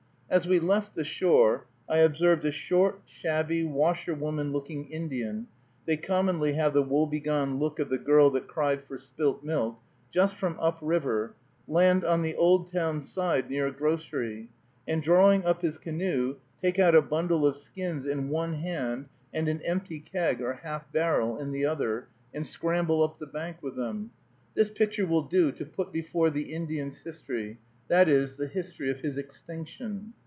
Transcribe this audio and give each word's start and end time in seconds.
As 0.31 0.47
we 0.47 0.61
left 0.61 0.95
the 0.95 1.03
shore, 1.03 1.65
I 1.89 1.97
observed 1.97 2.45
a 2.45 2.53
short, 2.53 3.01
shabby, 3.05 3.65
washerwoman 3.65 4.53
looking 4.53 4.85
Indian, 4.85 5.47
they 5.85 5.97
commonly 5.97 6.53
have 6.53 6.73
the 6.73 6.81
woebegone 6.81 7.59
look 7.59 7.79
of 7.79 7.89
the 7.89 7.97
girl 7.97 8.29
that 8.29 8.47
cried 8.47 8.81
for 8.81 8.97
spilt 8.97 9.43
milk, 9.43 9.77
just 10.09 10.35
from 10.37 10.57
"up 10.61 10.77
river," 10.81 11.33
land 11.67 12.05
on 12.05 12.21
the 12.21 12.33
Oldtown 12.35 13.01
side 13.01 13.49
near 13.49 13.67
a 13.67 13.73
grocery, 13.73 14.47
and, 14.87 15.03
drawing 15.03 15.43
up 15.43 15.63
his 15.63 15.77
canoe, 15.77 16.37
take 16.61 16.79
out 16.79 16.95
a 16.95 17.01
bundle 17.01 17.45
of 17.45 17.57
skins 17.57 18.05
in 18.05 18.29
one 18.29 18.53
hand, 18.53 19.07
and 19.33 19.49
an 19.49 19.61
empty 19.65 19.99
keg 19.99 20.41
or 20.41 20.53
half 20.53 20.89
barrel 20.93 21.37
in 21.39 21.51
the 21.51 21.65
other, 21.65 22.07
and 22.33 22.47
scramble 22.47 23.03
up 23.03 23.19
the 23.19 23.27
bank 23.27 23.57
with 23.61 23.75
them. 23.75 24.11
This 24.55 24.69
picture 24.69 25.05
will 25.05 25.23
do 25.23 25.51
to 25.51 25.65
put 25.65 25.91
before 25.91 26.29
the 26.29 26.53
Indian's 26.53 26.99
history, 26.99 27.59
that 27.89 28.07
is, 28.07 28.37
the 28.37 28.47
history 28.47 28.89
of 28.89 29.01
his 29.01 29.17
extinction. 29.17 30.13